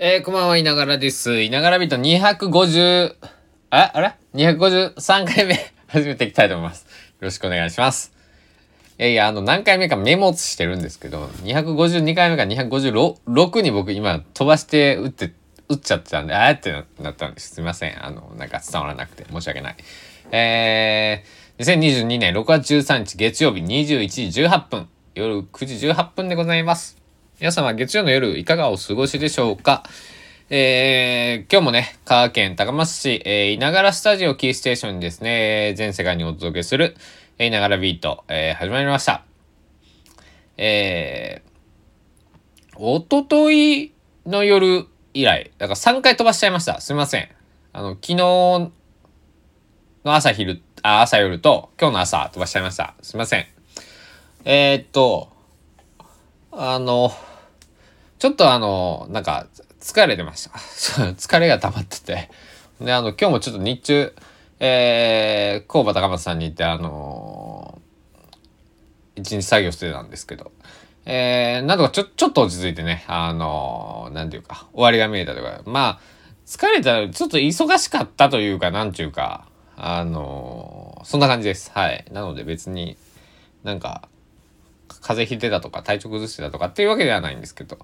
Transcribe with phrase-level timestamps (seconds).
[0.00, 1.42] えー、こんばんは、いながらです。
[1.42, 3.16] いながらビート250、
[3.70, 6.84] あ、あれ ?253 回目、 始めていきたいと思います。
[6.84, 6.88] よ
[7.22, 8.12] ろしくお願いします。
[9.00, 15.32] いやいや、あの、何回目かメモしてるんですけど、252回目か256に僕今飛ばして打って、
[15.68, 17.56] 打っちゃってたんで、あーってなったんです。
[17.56, 18.06] すいません。
[18.06, 19.76] あの、なんか伝わらなくて申し訳ない。
[20.30, 26.97] えー、2022年6月13日月曜日21時18分、夜9時18分でございます。
[27.40, 29.84] 皆様、月曜の夜、いかがお過ごしでしょうか？
[30.50, 36.96] えー、今日もね、香川県高松市、えー、いながらスタジオキーステーションにですね、全世界にお届けする、
[37.38, 39.22] えー、いながらビート、えー、始まりました。
[40.56, 43.92] えー、おととい
[44.26, 46.80] の夜以来、だから3回飛ばしちゃいました。
[46.80, 47.28] すみません。
[47.72, 48.72] あの、昨日の
[50.02, 52.96] 朝昼、あ、朝夜と、今日の朝飛ばしちゃいました。
[53.00, 53.46] すみません。
[54.44, 55.30] えー、っと、
[56.50, 57.12] あの、
[58.18, 59.46] ちょっとあの、なんか、
[59.80, 60.50] 疲れてました。
[61.14, 62.30] 疲れが溜まってて。
[62.80, 64.14] で、あの、今日もちょっと日中、
[64.60, 70.50] えー、工場高松さんに行って、あのー、一日作業してたんですけど、
[71.06, 76.00] えー、なんとかちょ、ちょっと落ち着いてね、あのー、なんていうか、終わりが見えたとか、まあ、
[76.44, 81.70] 疲れたら、ちょっと忙しかったというか、なんていうか、あのー、そんな感じです。
[81.72, 82.04] はい。
[82.10, 82.96] なので別に
[83.62, 84.08] なんか、
[84.88, 87.78] 風邪ひいてたとか体調崩してたとかっていうわけではないんですけど、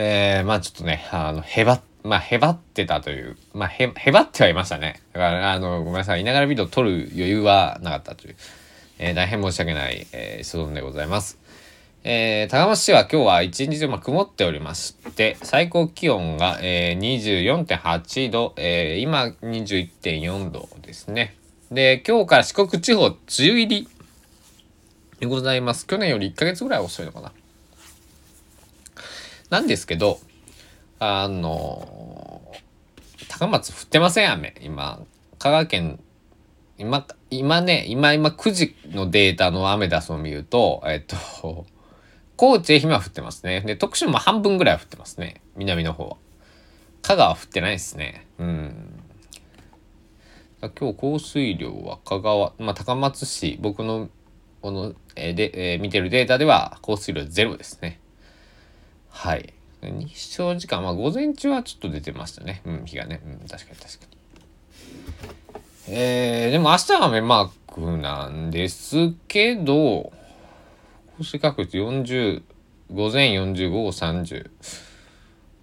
[0.00, 5.02] えー、まあちょっとね、あの、へば、まあへばってたという、まあへ、へばってはいましたね。
[5.12, 8.36] だから、あの、ごめんなさい、いながらビデオ撮る余裕はなかったという、
[9.00, 11.40] えー、大変申し訳ない、えー、所存でございます。
[12.04, 21.34] えー、高松市は今日は一日中、まあ、曇っておりまして、最高気温が、えー、24.8度、えー、今21.4度ですね。
[21.72, 23.88] で、今日から四国地方梅雨入り
[25.18, 25.88] でございます。
[25.88, 27.32] 去年より1ヶ月ぐらい遅いのかな。
[29.50, 30.20] なんですけど、
[30.98, 32.42] あの
[33.28, 34.54] 高松降ってません、雨。
[34.60, 35.00] 今、
[35.38, 36.00] 香川県、
[36.76, 41.66] 今、今ね、今、今9時のデータの雨出すのを見ると、えっと、
[42.36, 43.62] 高知、愛媛は降ってますね。
[43.62, 45.40] で、徳島も半分ぐらい降ってますね。
[45.56, 46.16] 南の方は。
[47.02, 48.26] 香川は降ってないですね。
[48.38, 49.02] うん。
[50.60, 54.08] 今日降水量は香川、まあ、高松市、僕の
[54.60, 58.00] この、えー、で、えー、見てるデータでは降水量ゼロですね。
[59.18, 59.52] はい。
[59.82, 62.62] 日照時間、まあ午前中はちょっと出てましたね。
[62.64, 63.20] うん、日がね。
[63.26, 64.06] うん、確かに確か
[65.88, 65.92] に。
[65.92, 70.12] えー、でも明日は雨マークなんですけど、
[71.18, 72.42] 降水確率40、
[72.92, 74.50] 午前40、午後30。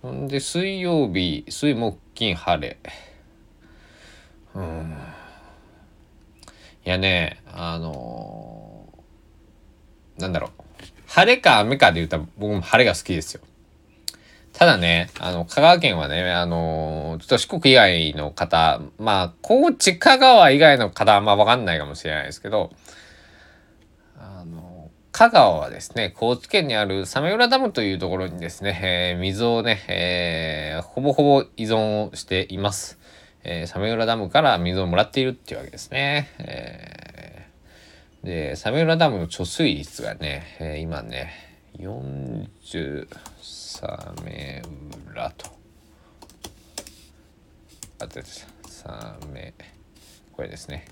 [0.01, 2.77] ほんで、水曜日、水木金晴れ。
[4.53, 4.97] うん。
[6.85, 10.64] いやね、あのー、なんだろう。
[11.15, 13.41] 晴れか雨かで言ったら僕も晴れが好きですよ。
[14.51, 22.69] ただね、あの、香川県はね、あのー、ちょっと四国以外の方、まあ、高知、香川以外の方はあんまわかんないかもしれないですけど、
[24.19, 32.99] あの、香川はですね、高知県にある鮫浦ダムというところにですね、えー、水をね、えー、ほぼほぼ依存をしています。
[33.45, 36.29] えー、鮫浦ダムから水をもらっているっていうわけですね。
[36.39, 37.34] えー、
[38.25, 41.31] で、鮫浦ダムの貯水率がね、えー、今ね、
[41.77, 43.07] 40、
[43.39, 44.61] 鮫
[45.11, 45.45] 浦と。
[47.99, 49.53] あって鮫、
[50.33, 50.85] これですね。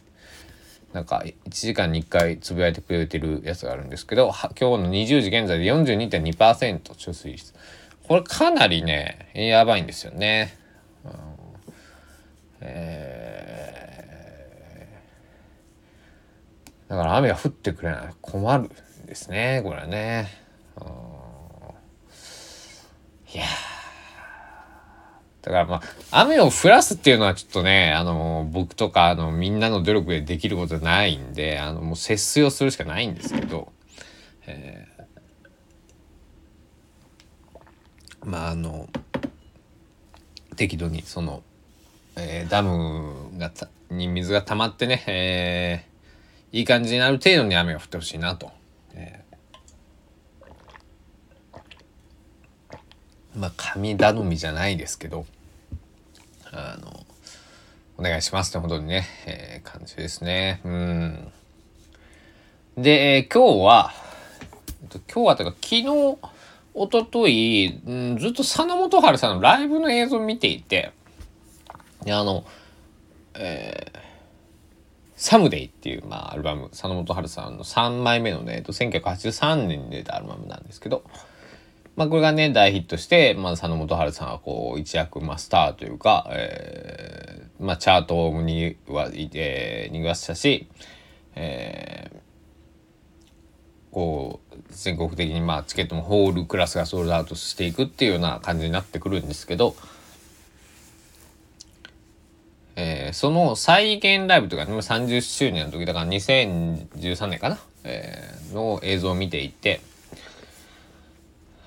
[0.93, 7.55] なんか1時間に1回つぶやいてくれてるやつがあるんですけど、今日の20時現在で42.2%貯水率。
[8.07, 10.55] これかなりね、やばいんですよね。
[11.03, 11.11] うん
[12.61, 18.13] えー、だから雨が降ってくれない。
[18.21, 20.27] 困るんですねこれはね。
[23.33, 23.45] いや
[25.41, 33.73] だからまあ雨を降らすっていうのはちょっとねあの僕とかあのみんなの努力でできることないんであのもう節水をするしかないんですけど、
[34.45, 38.87] えー、まああの
[40.55, 41.41] 適度にその
[42.15, 43.51] えー、ダムが
[43.89, 45.92] に水が溜まってね、えー、
[46.53, 48.51] いい感じになる程度に雨が降ってほしいなと。
[48.93, 55.25] えー、まあ神頼みじゃないですけど
[56.51, 57.05] あの
[57.97, 60.61] お願いしますってほどにね、えー、感じですね。
[60.63, 61.31] うん。
[62.77, 63.93] で、えー、今日は
[65.11, 65.83] 今日はというか昨日
[66.75, 70.91] 一昨日、うん、ずっと佐野元春さんのライブの映像を見ていて
[72.05, 72.45] あの、
[73.33, 73.82] えー、
[75.23, 81.05] サムデイっていう、まあ、アルバム、佐野元春さんの3枚目のね、えっと、1983年に出たアルバムなんですけど、
[81.95, 90.67] まあこれがね、大ヒットして、まあ佐野元春さんはこう、一躍、まあスターというか、えー、まあチャートには、えー、逃がしたし、
[91.35, 99.77] えー、こう、全国的にまあチケットもホールクラスがソールドアウトしていくっていうような感じになってくるんですけど、
[102.75, 109.81] えー、その再現ライブというか、ね、30周年の時だから2013年かな、えー、の映像を見ていて、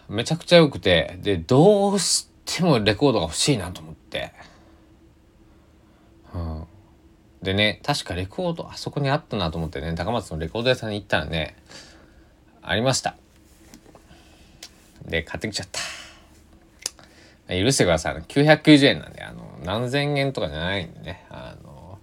[0.09, 4.33] めちゃくちゃ良くて、で、どうしてもレコードが欲しいなと思って。
[6.35, 6.65] うん。
[7.43, 11.57] でね、確かレコードあそこにあったなと思ってね、高松のレコード屋さんに行ったらね、
[12.63, 13.17] ありました。
[15.05, 15.81] で、買ってきちゃった。
[17.55, 18.17] 許してください。
[18.17, 21.27] 990円なんで、あの、何千円とかじゃないんでね。
[21.31, 21.99] あの、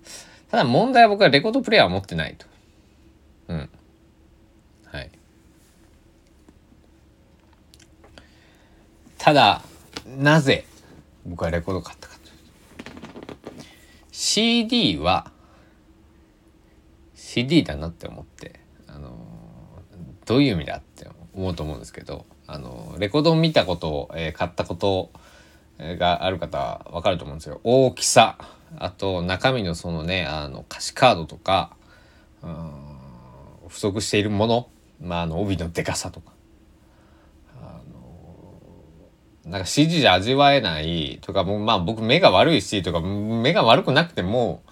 [0.49, 2.45] ただ問題は僕はレコードプレイヤーを持ってないと。
[3.47, 3.69] うん。
[4.85, 5.11] はい。
[9.17, 9.61] ただ、
[10.17, 10.65] なぜ
[11.25, 13.63] 僕はレコード買ったかというと。
[14.11, 15.31] CD は、
[17.15, 19.17] CD だなって思って、あの、
[20.25, 25.11] どういう意味だって思うと思うんですけど、あの、レコードを見たことを、えー、買ったことを
[25.79, 27.59] がある方わかると思うんですよ。
[27.63, 28.37] 大きさ、
[28.77, 31.75] あと中身のそのね、あの歌詞カードとか、
[32.41, 34.69] うん、不足しているもの、
[35.01, 36.31] まあ、あの帯のでかさとか。
[37.61, 44.63] あのなんか CG じゃ味わえないとか、もまあ僕目が悪いしとか、目が悪くなくても、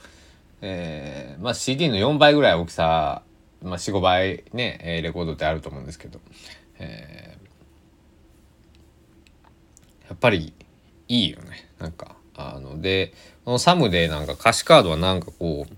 [0.61, 3.23] えー、まあ CD の4倍ぐらい大きさ、
[3.61, 6.19] まあ4、5倍ね、レコードってあると思うんですけど、
[6.79, 10.53] えー、やっぱり
[11.11, 13.13] いいよねなんかあので
[13.43, 15.73] このサムでなんか歌詞カードはなんかこう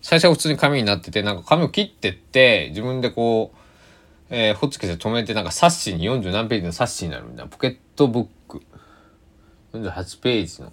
[0.00, 3.56] 最初は普通に紙になっててなんか紙を切ってって自分でこう、
[4.30, 8.62] えー、ホッチキスで止めてなんか冊子に40何ページの冊子になるみたいなポケットブック
[9.74, 10.72] 48ページの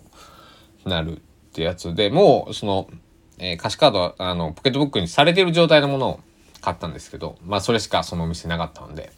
[0.85, 1.19] なるっ
[1.51, 2.89] てやつでもうその、
[3.37, 6.19] えー、歌詞カードはあのポケットブックにされてる状態のものを
[6.61, 9.11] 買ったんですけどまあそれしかそのお店なかったので。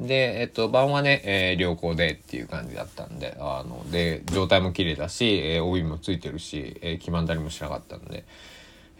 [0.00, 8.24] で、えっと、晩はね、えー、良好でっていう感じだったんで、あの、で、状態も綺麗だし、えー、帯もついてるし、えー、黄ばんだりもしなかったんで、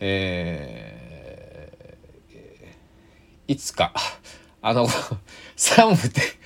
[0.00, 3.92] えー、いつか、
[4.60, 4.86] あの、
[5.56, 6.38] サムで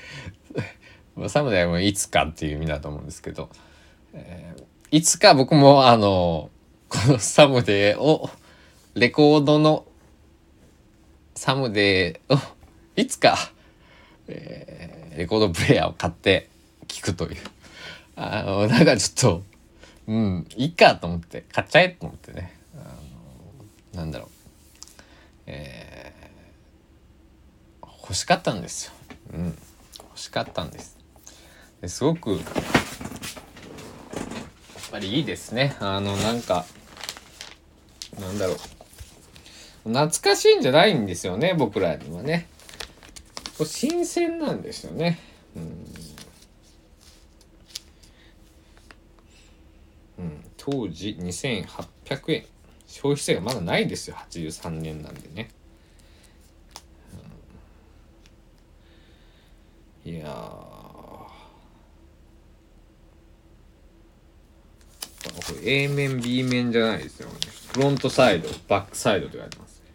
[1.29, 3.51] サムでもいつかっていう意味だと思うんですけど、
[4.15, 6.51] えー、いつか僕もあの、
[6.89, 8.31] このサムデーを、
[8.95, 9.87] レコードの
[11.35, 12.39] サムデーを、
[12.97, 13.37] いつか、
[14.35, 16.49] えー、レコードプレーヤーを買って
[16.89, 17.37] 聞くという。
[18.17, 19.43] あのなんかちょっと
[20.07, 22.59] うんいいかと思って買っちゃえと思ってね。
[22.77, 22.79] あ
[23.95, 24.29] のなんだろう。
[25.47, 28.93] えー、欲しかったんですよ。
[29.35, 29.59] うん。
[29.99, 30.99] 欲しかったんです。
[31.81, 32.41] ですごくやっ
[34.91, 35.77] ぱりいいですね。
[35.81, 36.65] あのなんか
[38.21, 38.57] なんだろう。
[39.85, 42.47] 懐かしいんじゃないんですよね僕らにはね。
[43.65, 45.19] 新鮮なんですよね。
[45.57, 45.61] う
[50.23, 52.47] ん、当時2800円。
[52.87, 54.17] 消費税がまだないですよ。
[54.17, 55.49] 83年なんでね、
[60.05, 61.29] いやこ
[65.63, 67.35] れ A 面 B 面じゃないですよね。
[67.73, 69.87] フロントサイドバックサイドと言われてますね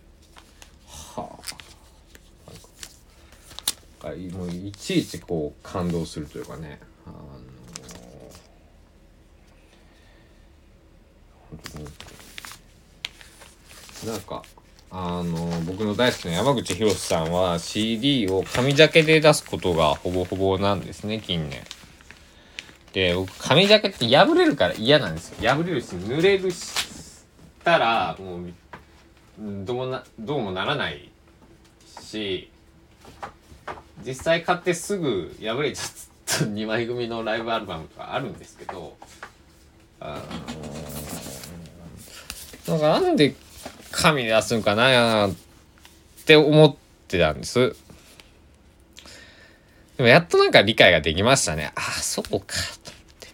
[0.87, 1.29] は
[3.96, 6.79] あかもういちいちこう感動するというかね。
[7.05, 7.47] あの
[14.11, 14.43] なんか
[14.91, 21.61] あの僕の大好きな山口博さんは CD を紙ジャケで出すことがほぼほぼなんですね近年。
[22.93, 25.49] で僕紙ジャケって破れるから嫌なんですよ。
[25.49, 27.25] 破れるし濡れるし
[27.63, 28.53] たらもう
[29.65, 31.09] どうもなどうもならない
[32.01, 32.49] し
[34.05, 35.85] 実際買ってすぐ破れちゃっ
[36.25, 38.95] た2枚組のライブアルバムとかあるんですけど
[39.99, 40.21] あ
[42.67, 43.35] のなんかなんで
[43.91, 45.31] 紙出すんかなっ
[46.25, 46.75] て思っ
[47.07, 47.75] てたんです。
[49.97, 51.71] でもやっとなんか理解ができましたね。
[51.75, 52.41] ああそうかと思っ
[53.19, 53.27] て。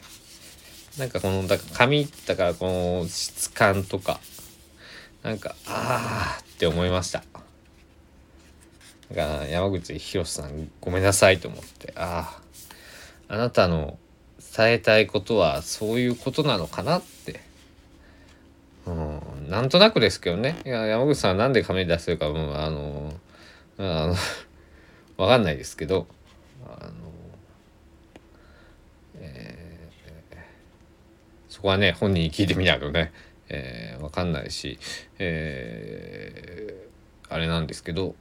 [1.00, 2.68] なんかこのだから紙だからこ
[3.02, 4.22] の質感とか
[5.24, 7.24] なんかああって思いました。
[9.14, 12.40] が山口博さんごめんなさいと思ってあ
[13.30, 13.98] ああなたの
[14.56, 17.40] 伝えたいことはそういうことなのかなって、
[18.86, 20.60] うん、なんとなくですけどね。
[20.66, 23.14] いや山口さんなんで紙出してるかもあの
[23.78, 24.16] あの
[25.18, 26.06] わかんないですけど
[26.68, 26.92] あの、
[29.20, 30.38] えー、
[31.50, 33.12] そこはね本人に聞いてみないとね、
[33.50, 34.78] えー、わかんないし、
[35.18, 38.16] えー、あれなんですけど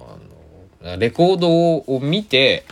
[0.00, 2.64] あのレコードを見て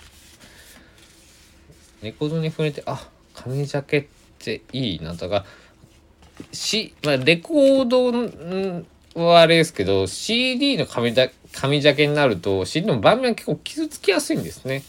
[2.03, 4.07] レコードに触れてあ紙ジャケっ
[4.39, 5.45] ていいなとか
[6.53, 7.85] し、まあ、レコー
[9.15, 14.83] ドはあれですけど CD の紙だ紙ジャケになると CD の盤面は結構傷つきやすいんですね。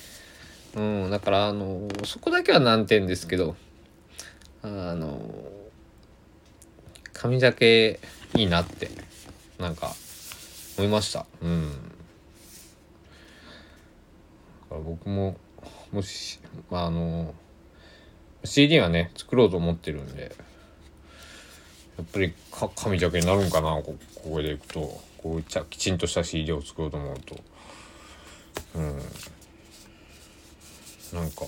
[0.75, 3.55] うん、だからあのそこだけは難点ですけど
[4.63, 5.19] あの
[7.11, 7.99] 紙ジャケ
[8.35, 8.89] いいなって
[9.59, 9.93] なんか
[10.77, 11.25] 思いました。
[11.41, 11.92] うん。
[14.73, 15.37] から僕も
[15.91, 16.39] もし、
[16.69, 17.33] まあ、あの
[18.43, 20.35] CD はね作ろうと思ってるんで
[21.97, 25.01] やっぱりか紙ジャケになるんかなここでいくと。
[25.23, 27.37] こういっちゃきちんとした CD を作ろうと思うと。
[28.75, 28.97] うん。
[31.13, 31.45] なんか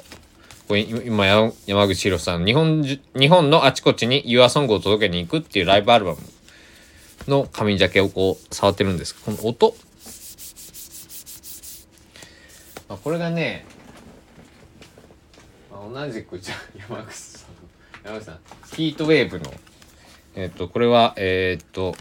[0.67, 6.19] これ今山口博さん日本日本のあちこちに YourSong を届けに行くっていうライブアルバム
[7.27, 9.13] の紙ジャケをこう触ってるんです。
[9.13, 9.75] この音
[12.87, 13.63] あこれがね
[15.71, 16.55] 同じくじゃ
[16.89, 17.45] 山口さ
[18.03, 18.03] ん。
[18.03, 18.39] 山口さん
[18.73, 19.53] ヒートウェーブの
[20.33, 21.95] えっ、とこれはえっ、と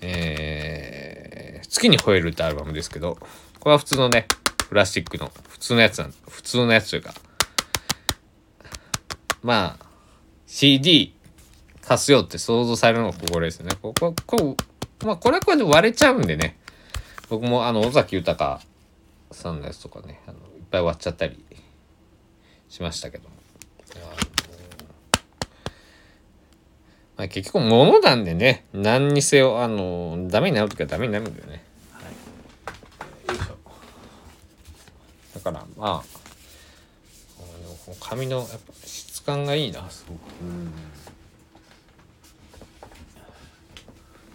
[0.00, 3.16] えー、月に吠えるってアルバムですけど
[3.60, 4.26] これは普通のね
[4.68, 7.14] プラスチックの普通のやつなん普通のやつというか
[9.44, 9.86] まあ
[10.48, 11.14] CD
[11.82, 13.76] 貸すよって想像されるのがここですね。
[13.80, 14.56] こここ
[15.00, 16.58] うまあこれはこれで割れちゃうんでね。
[17.28, 18.60] 僕もあの尾崎豊
[19.34, 21.44] さんのやつとかねあのいっぱい割っちゃったり
[22.68, 23.28] しましたけど
[27.16, 31.62] まあ、結局物なんでね何にせよあのダメになる時はダメになるんだよね、
[31.92, 33.56] はい、よいしょ。
[35.34, 36.04] だからまあ
[38.00, 39.88] 髪のやっぱ質感がいいな。
[39.90, 40.18] すごく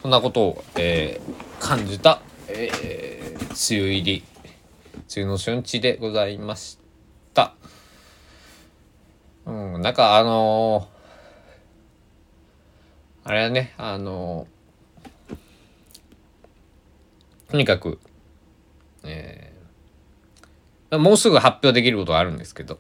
[0.01, 4.24] そんなことを、えー、感じた、えー、梅雨入り
[5.16, 6.78] 梅雨の初日でございまし
[7.34, 7.56] た
[9.46, 11.00] うんなんかあのー
[13.30, 14.48] あれはね、あの、
[17.48, 18.00] とにかく、
[19.04, 22.80] えー、もうすぐ発表できることがあるんですけど、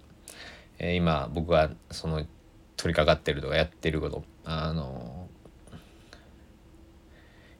[0.79, 2.15] えー、今僕はその
[2.77, 5.27] 取り掛かってるとかやってること、あの、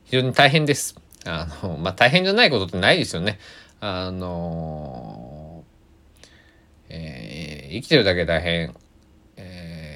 [0.06, 0.96] 非常に大変です。
[1.28, 3.38] あの、まあ、大変じゃないことってないですよね。
[3.82, 5.64] あの、
[6.90, 8.76] えー、生きてるだけ大変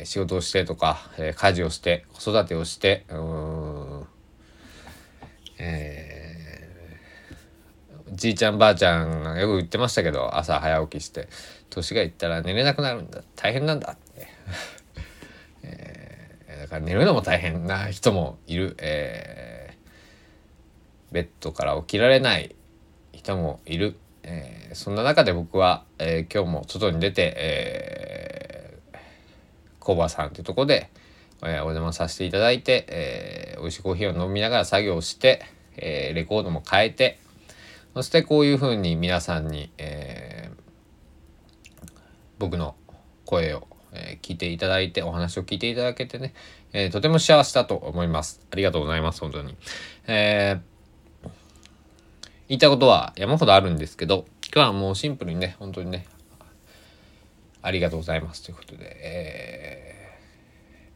[0.05, 4.07] 仕事をしてとか、えー、家事をして子育てをしてうん
[5.59, 11.29] えー、じいちゃんばあちゃんがよく言ってましたけど朝早起きして
[11.69, 13.23] 年がいったら寝れなくなるんだ。
[13.35, 14.27] 大変なんだって、
[15.63, 22.55] え、だから寝るのも大変な人もいる、えー、ベッドから起きられない。
[23.23, 28.53] 人もいる、えー、そんな中で僕は、えー、今日も外に出て、えー
[29.83, 30.89] コバさんというとこで、
[31.43, 35.43] えー、お邪魔させていただいて、えー、美味しいコーヒーを飲みながら作業して、
[35.75, 37.19] えー、レコードも変えて
[37.93, 41.91] そしてこういうふうに皆さんに、えー、
[42.39, 42.75] 僕の
[43.25, 46.33] 声を、えー、聞いていただいてお話を聞いていただけてね、
[46.71, 48.41] えー、とても幸せだと思います。
[48.51, 49.55] ありがとうございます本当に、
[50.07, 50.72] えー、
[52.49, 56.05] 言いたことは山ほどあるんですけど今日はもうシンプルにね本当にね
[57.65, 58.43] ありがとうございます。
[58.43, 60.17] ということで、え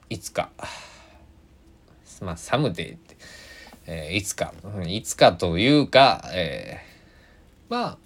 [0.10, 0.50] ー、いつか、
[2.22, 3.18] まあ、サムデーって、
[3.86, 4.54] えー、いつか、
[4.86, 7.98] いつかというか、えー、まあ、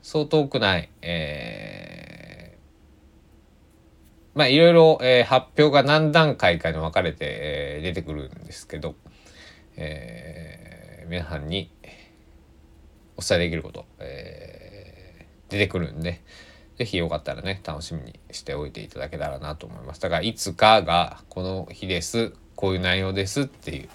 [0.00, 8.94] そう遠くない、えー、まあ、いろいろ、えー、発表が何段階かに分かれて、えー、出てくるんですけど、
[9.76, 11.70] えー、皆さんに
[13.16, 16.20] お伝えできること、えー、出てくるんで、
[16.78, 20.00] ぜひよかったらね、楽しみにしておいていただけたらなと思います。
[20.00, 23.88] だから、いつかが、この日です、こういう内容ですっていう、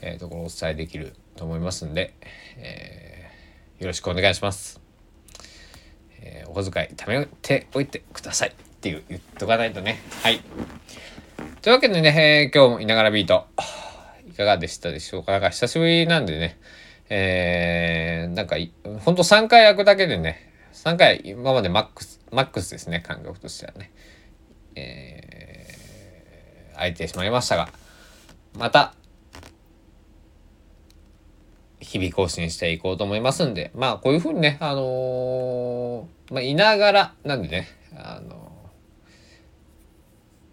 [0.00, 2.14] えー、ところをお伝えできると思いますんで、
[2.56, 4.80] えー、よろしくお願いします。
[6.20, 10.00] えー、お小遣い貯めておいてくださいっていう言っとかないとね。
[10.22, 10.40] はい。
[11.62, 13.46] というわけでね、えー、今日もいながらビート、
[14.28, 15.32] いかがでしたでしょうか？
[15.32, 16.58] なんか久しぶりなんでね、
[17.10, 18.56] えー、なんか、
[19.04, 23.90] ほんと3回開くだけでね、3回今までマックスマックスですね感覚としてはね。
[24.76, 27.68] えー、空いてしまいましたが
[28.56, 28.94] また
[31.80, 38.38] 日々更新していこうと思いますんで、まあこういうふうにね、あのー、まあいながら、なんでね、あのー、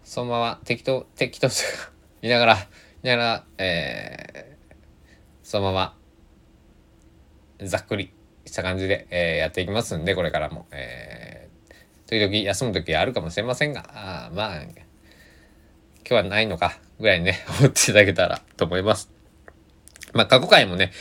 [0.04, 1.48] そのまま適当、適当、
[2.22, 2.58] いながら、い
[3.02, 4.76] ながら、えー、
[5.42, 5.95] そのまま、
[7.62, 8.12] ざっくり
[8.44, 14.72] した感じで、えー、やっていきますんで、これからも、えー、時々休む時あるかもしれませんが、あまあ、今
[16.04, 19.10] 日はないのか、ぐらいにね、 思っていただけたらと思います。
[20.12, 20.92] まあ、過去回もね、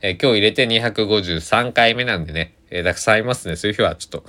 [0.00, 3.56] えー、今日入れて253回目なんでね、えー、たくさんありますね。
[3.56, 4.24] そういう日はちょっと、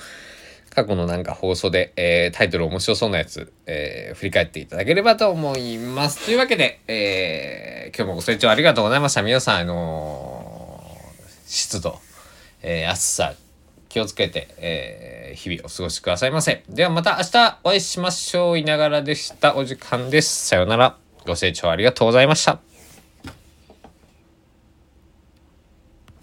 [0.70, 6.26] 過去のなんか放送で、えー、タイトル面白そうなやつ、えー、振り返っていただければと思います。
[6.26, 9.24] というわけで、えー、今日もご清聴ありがとうございました。
[9.24, 10.39] 皆さん、あのー、
[11.50, 12.00] 湿度、
[12.62, 13.34] えー、暑さ、
[13.90, 16.64] 気をつけて、えー、日々お過ごしくださいませ。
[16.70, 18.60] ではまた明日お会いしましょう。
[18.60, 19.56] いながらでした。
[19.56, 20.48] お時間です。
[20.48, 20.96] さようなら。
[21.26, 22.69] ご清聴ありがとうございました。